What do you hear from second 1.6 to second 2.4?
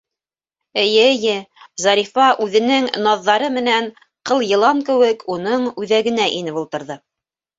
Зарифа